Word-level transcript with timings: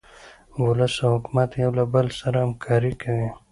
ولس 0.65 0.95
او 1.03 1.11
حکومت 1.15 1.49
یو 1.63 1.71
له 1.77 1.83
بل 1.93 2.07
سره 2.19 2.37
همکاري 2.43 2.91
کوي. 3.01 3.27